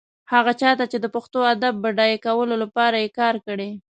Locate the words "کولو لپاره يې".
2.25-3.09